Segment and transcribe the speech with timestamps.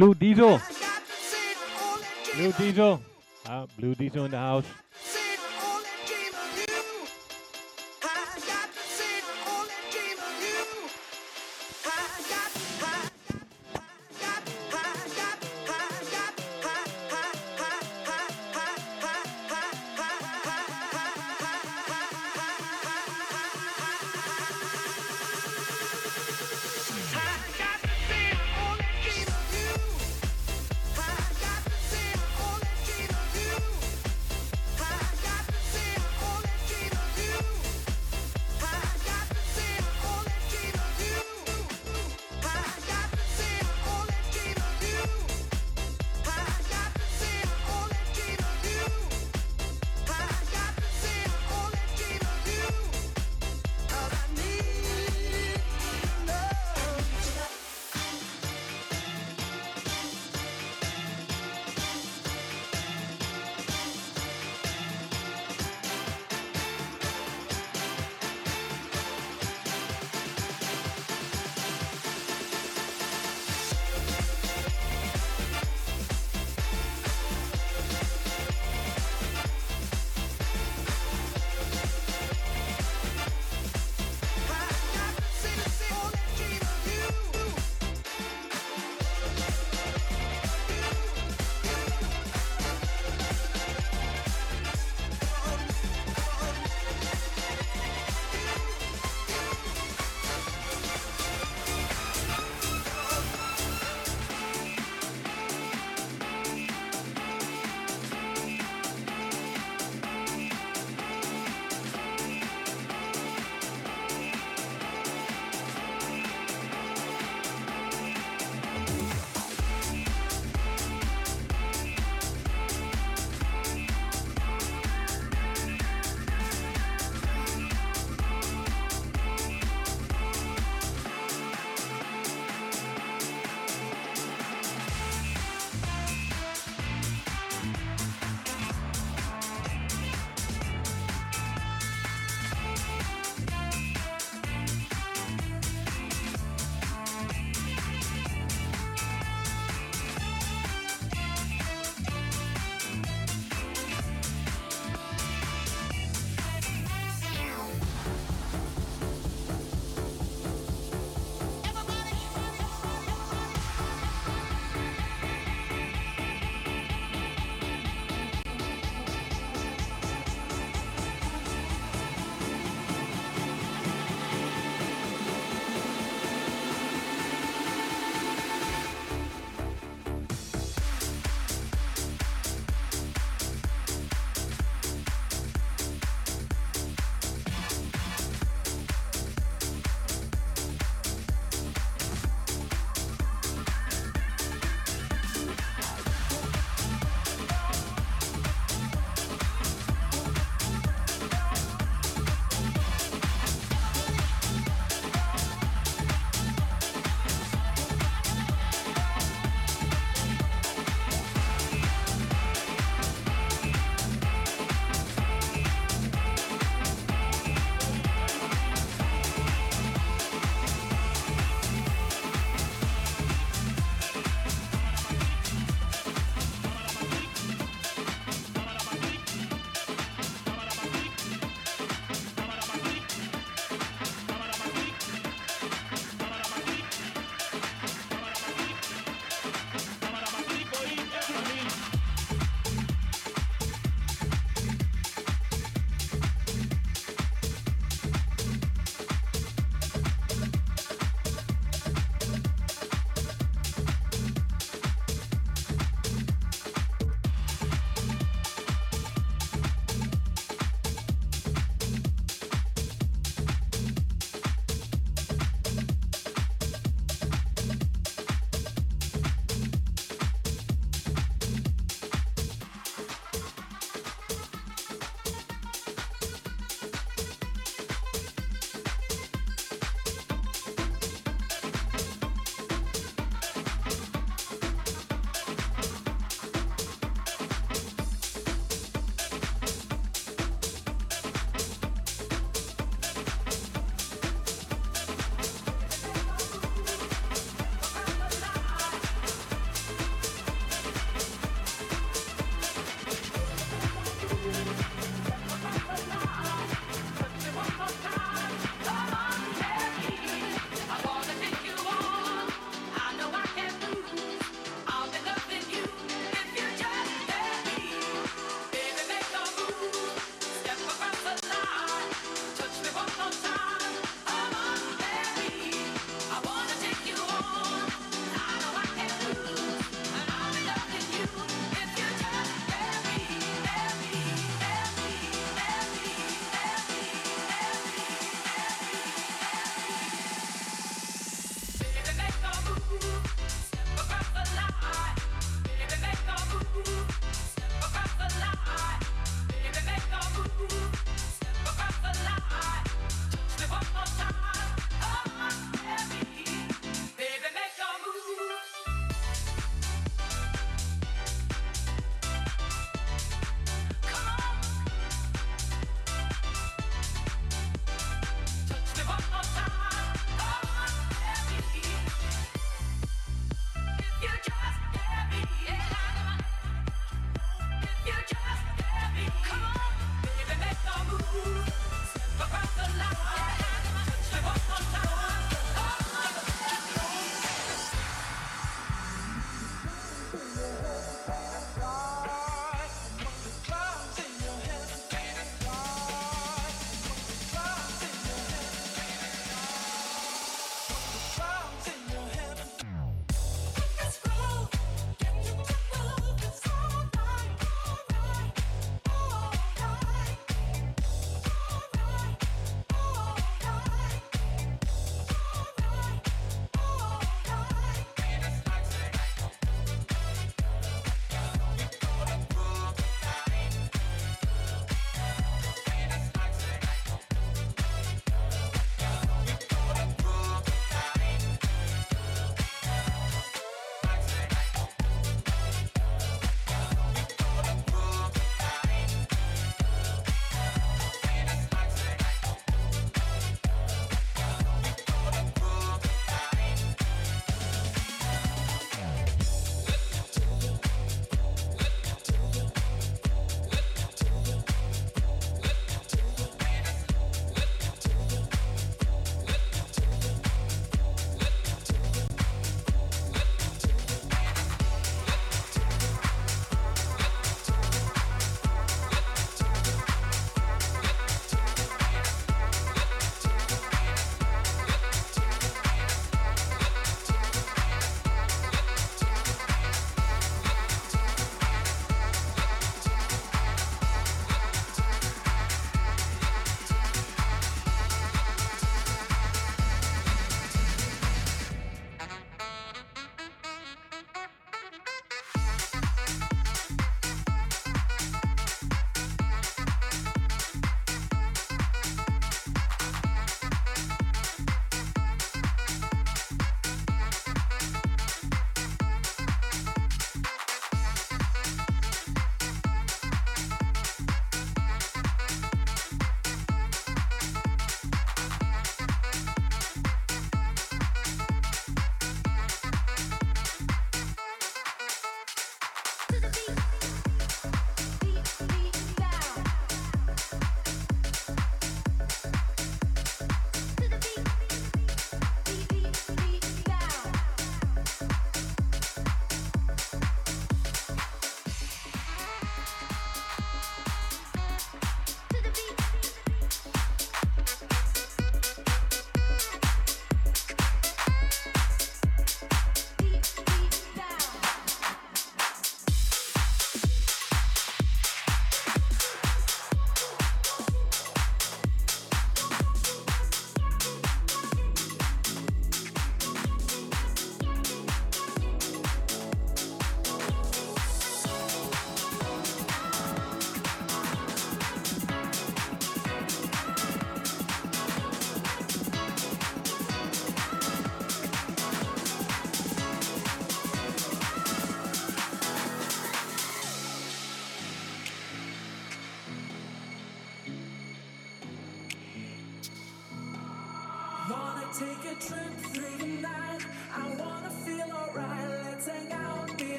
[0.00, 0.58] Blue Diesel.
[2.34, 3.00] Blue Diesel.
[3.46, 4.64] Uh, Blue Diesel in the house.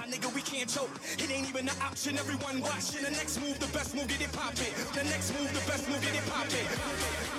[0.00, 0.90] Nah, nigga, we can't choke.
[1.18, 2.18] It ain't even an option.
[2.18, 3.02] Everyone watching.
[3.02, 4.72] The next move, the best move, get it poppin'.
[4.94, 7.35] The next move, the best move, get it poppin'.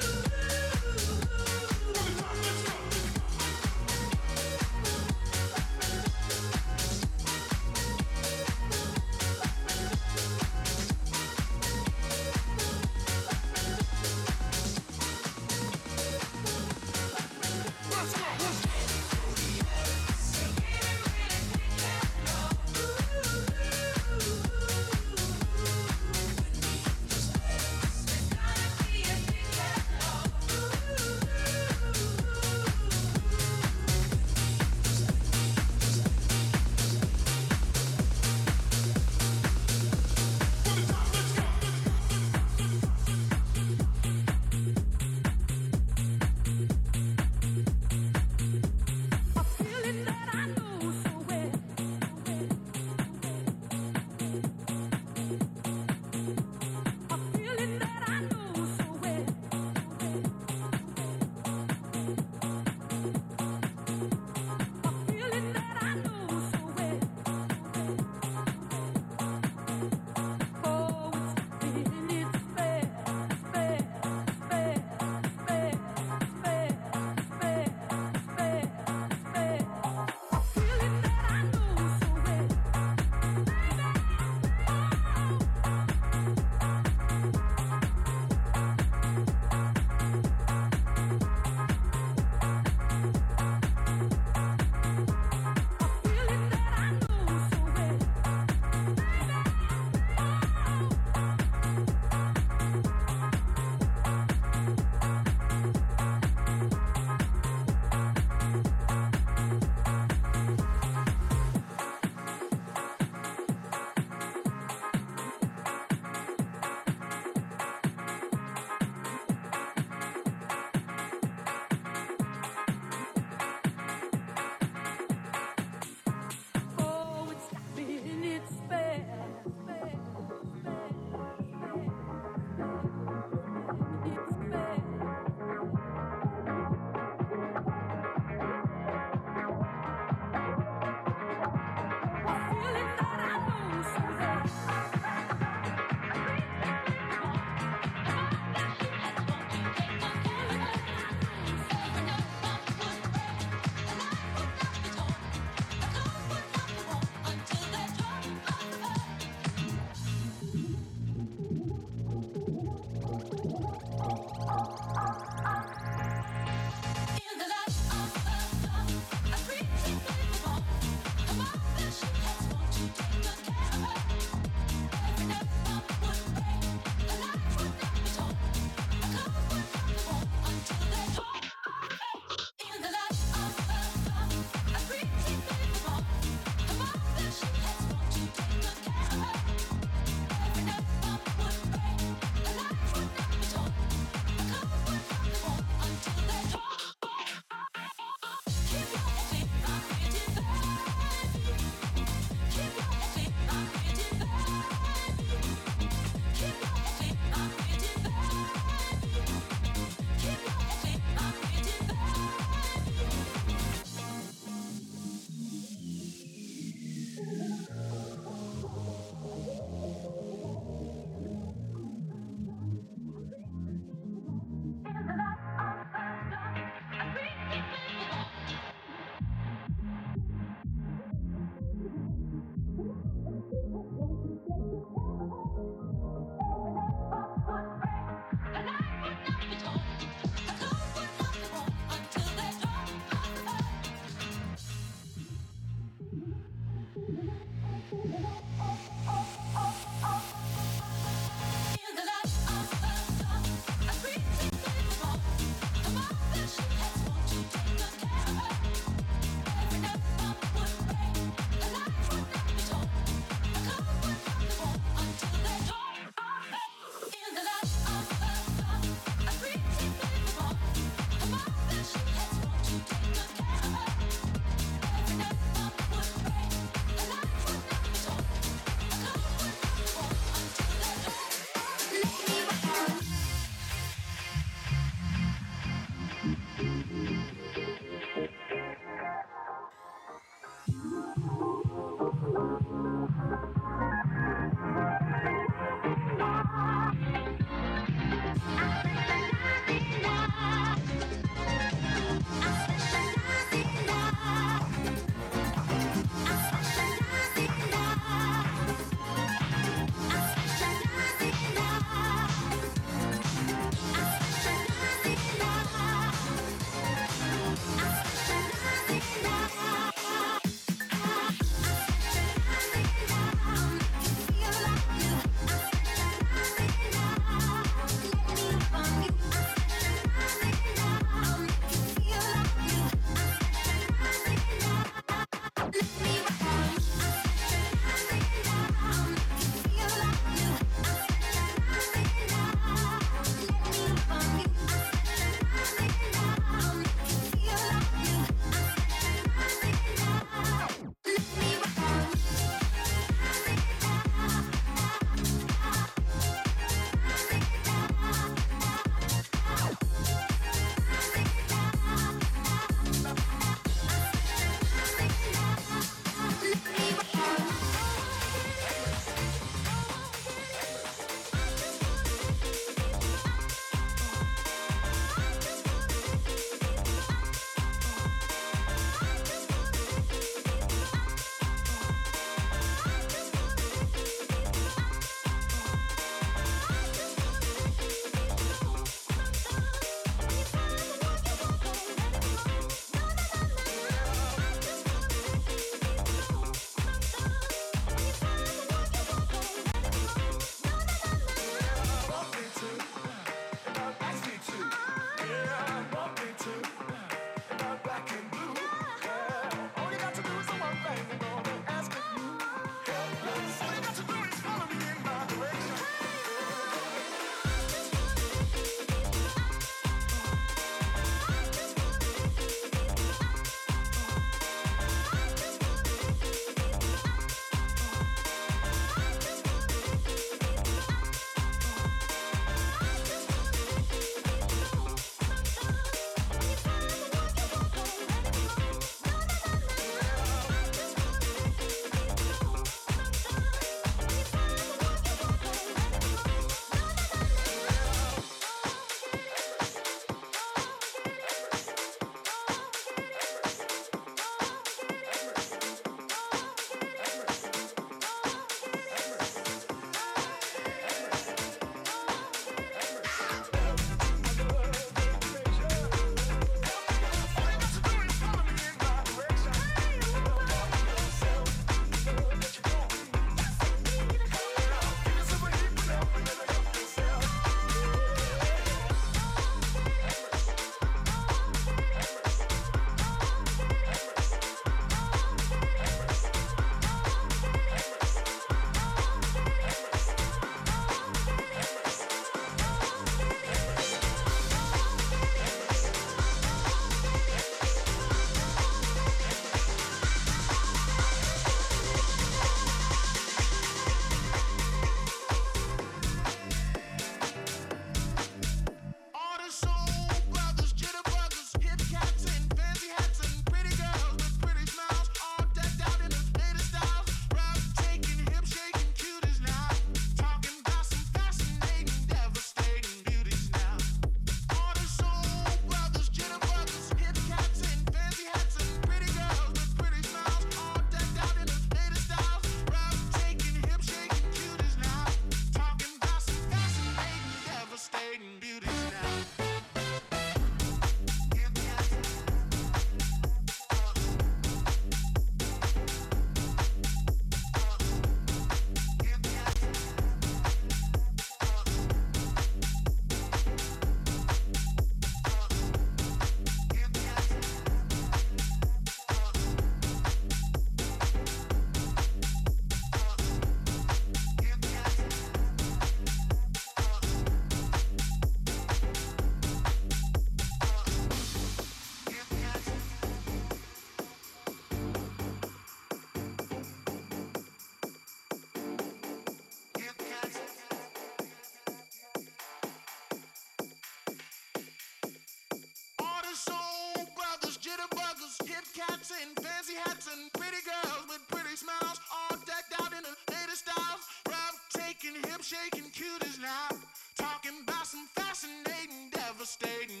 [588.87, 593.15] Cats in fancy hats, and pretty girls with pretty smiles, all decked out in the
[593.29, 594.03] latest styles.
[594.25, 596.69] Breathtaking, hip shaking cuties now.
[597.17, 600.00] Talking about some fascinating, devastating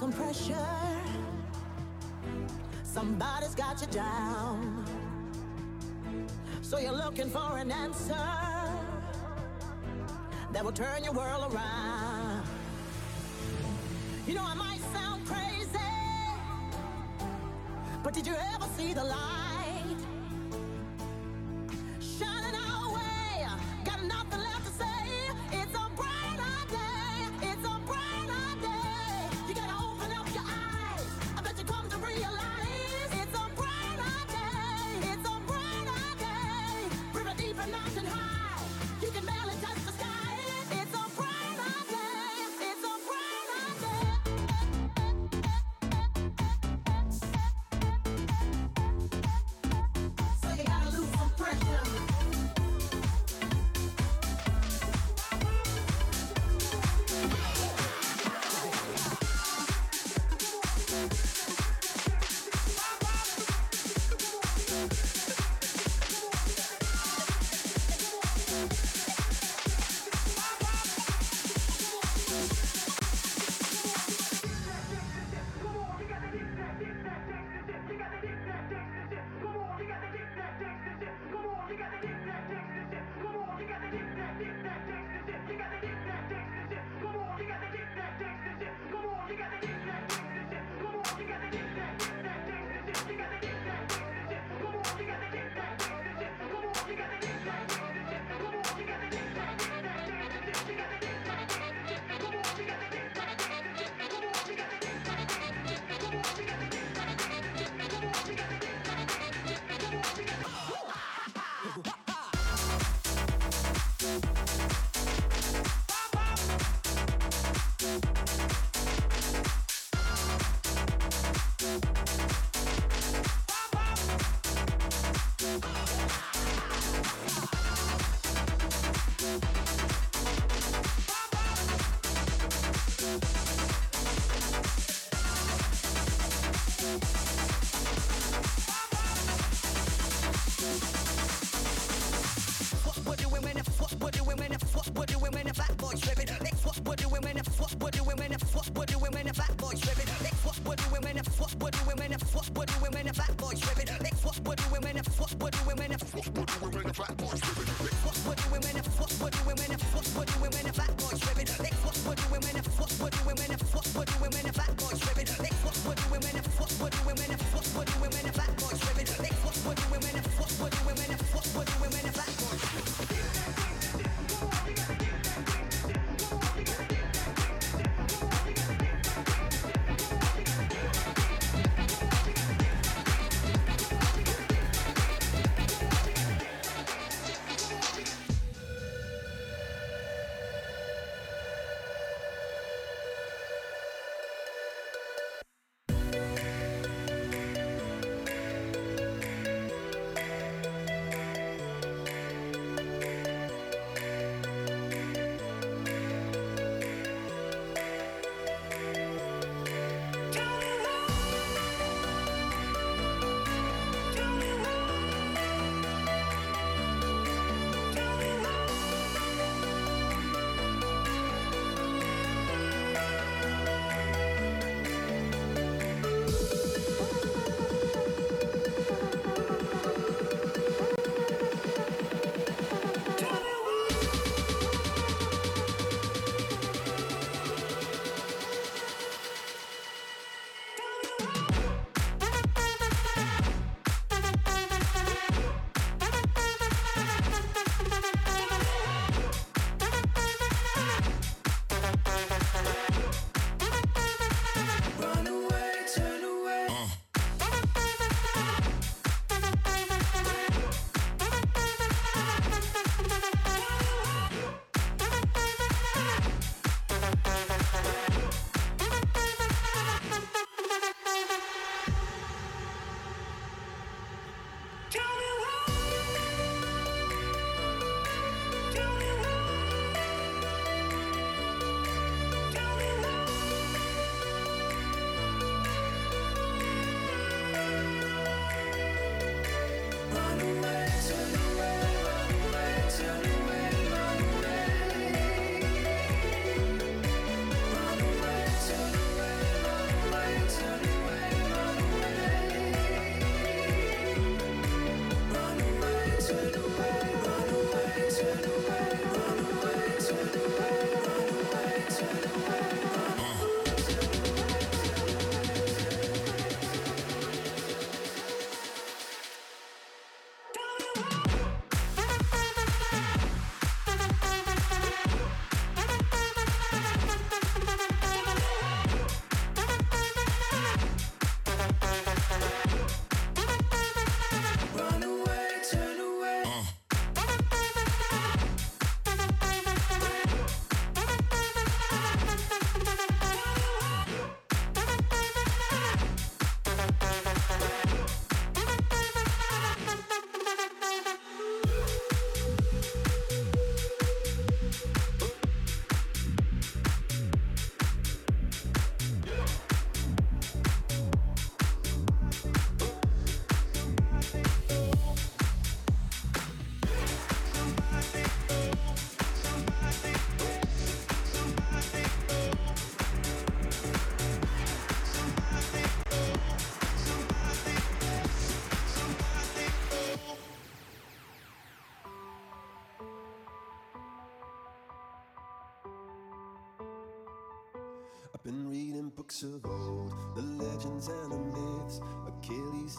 [0.00, 0.66] some pressure.
[2.82, 4.84] Somebody's got you down.
[6.62, 8.26] So you're looking for an answer
[10.52, 12.44] that will turn your world around.
[14.26, 15.78] You know, I might sound crazy,
[18.02, 19.39] but did you ever see the light?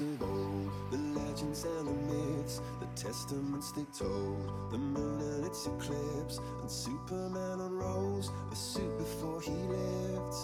[0.00, 5.66] of old, the legends and the myths, the testaments they told, the moon and its
[5.66, 10.34] eclipse, and Superman unrolls a suit before he lived.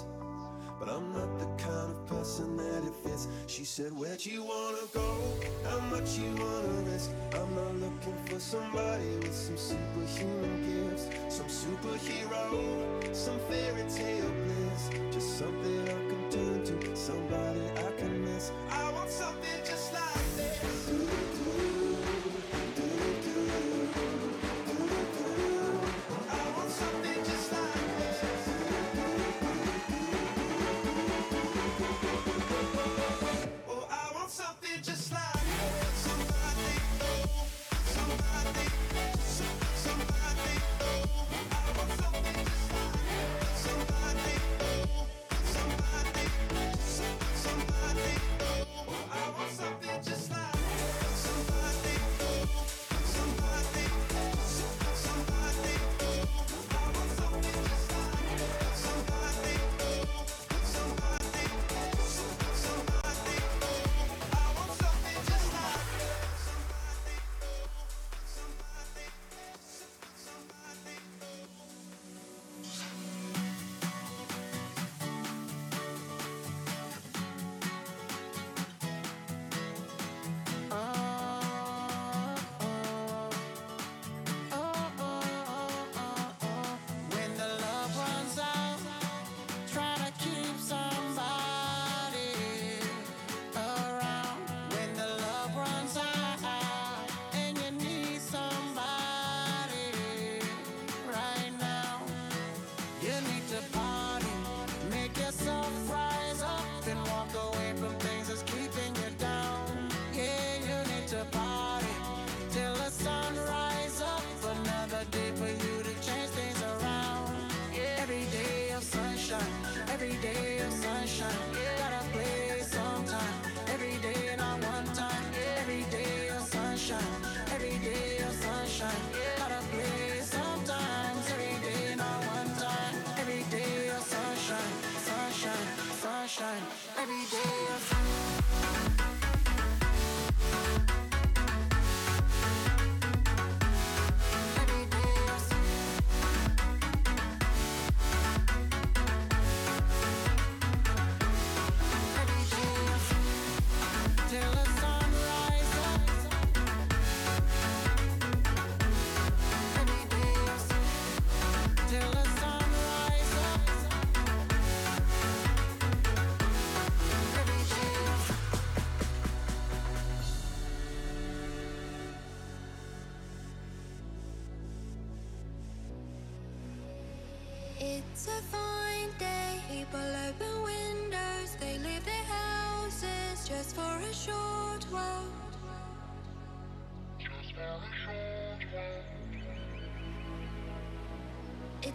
[0.79, 3.29] But I'm not the kind of person that it fits.
[3.47, 5.23] She said, Where'd you wanna go?
[5.65, 7.11] How much you wanna risk?
[7.33, 15.15] I'm not looking for somebody with some superhuman gifts, some superhero, some fairy tale bliss,
[15.15, 18.53] just something I can turn to, somebody I can miss.
[18.71, 19.46] I want something.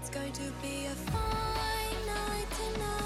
[0.02, 3.01] It's going to be a fine night tonight.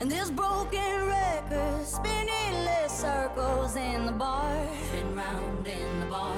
[0.00, 4.56] And this broken record spinning less circles in the bar,
[4.88, 6.34] spin round in the bar.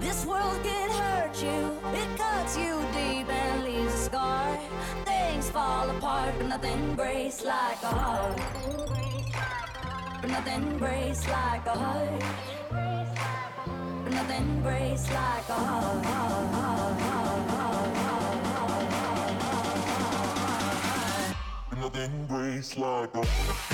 [0.00, 4.58] This world can hurt you, it cuts you deep and leaves a scar.
[5.04, 8.40] Things fall apart, but nothing breaks like a heart.
[10.22, 12.24] But nothing breaks like a heart.
[12.70, 17.13] But nothing breaks like a heart.
[21.94, 23.73] then grace like a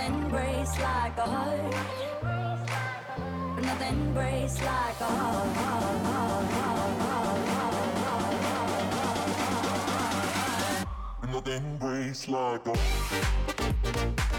[0.00, 1.74] nothing breaks like a heart.
[3.62, 5.46] Nothing breaks like a heart.
[11.32, 14.29] Nothing breaks like a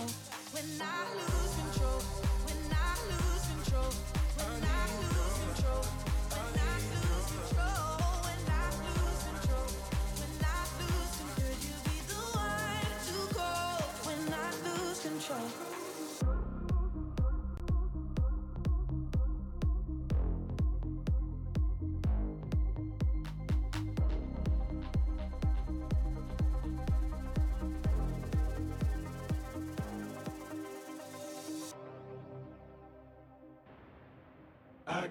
[0.00, 1.39] When I lose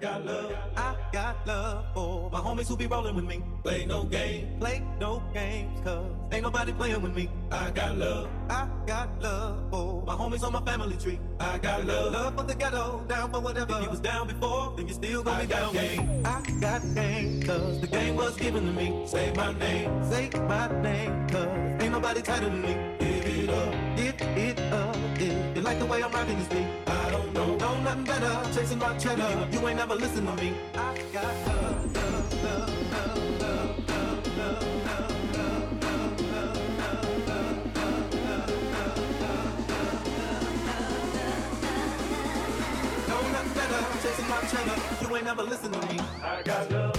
[0.00, 3.42] got love, I got love for my homies who be rolling with me.
[3.62, 7.28] Play no game, play no games, cause ain't nobody playing with me.
[7.50, 11.20] I got love, I got love for my homies on my family tree.
[11.38, 13.76] I got love, love for the ghetto, down for whatever.
[13.76, 15.72] If you was down before, then you still gonna be down.
[15.74, 16.22] Game.
[16.24, 19.06] I got game, cause the game was given to me.
[19.06, 21.46] Say my name, say my name, cause
[21.82, 22.74] ain't nobody tighter than me.
[23.00, 24.96] Give it up, give it up.
[25.16, 26.66] If you like the way I'm rocking this beat,
[27.90, 28.52] nothing better.
[28.54, 30.54] Chasing my cheddar, you ain't never listen to me.
[30.74, 35.46] I got love, love, love, love, love, love, love,
[35.96, 36.50] love.
[44.02, 46.00] Chasing my cheddar, you ain't never listen to me.
[46.22, 46.89] I got love.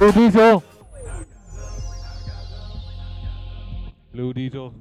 [0.00, 0.62] Blue Diesel.
[4.14, 4.74] Blue Diesel.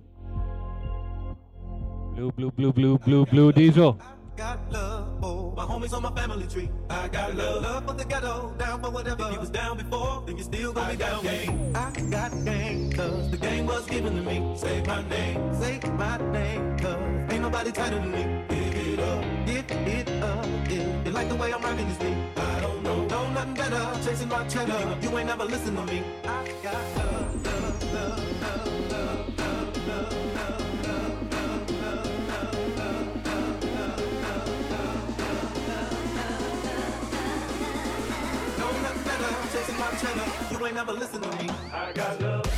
[2.16, 4.00] Blue, blue, blue, blue, blue, blue Diesel.
[4.00, 6.70] I got love for my homies on my family tree.
[6.90, 9.26] I got love, love for the ghetto, down for whatever.
[9.28, 11.22] If you was down before, then you still gonna be down.
[11.22, 11.76] Game.
[11.76, 14.56] I got game, cause the game was given to me.
[14.56, 16.96] Say my name, say my name, cause
[17.30, 18.24] ain't nobody tighter than me.
[18.48, 20.46] Give it up, give it up.
[20.72, 22.79] If you like the way I'm rocking this beat, I don't know, know
[23.40, 24.04] nothing better.
[24.04, 26.04] Chasing my cheddar, you ain't never listen to me.
[26.26, 30.40] I got love, love, love, love, love, love, love, love.
[39.54, 40.28] Chasing my cheddar.
[40.52, 41.50] You ain't never listen to me.
[41.74, 42.49] I got love.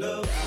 [0.00, 0.39] love.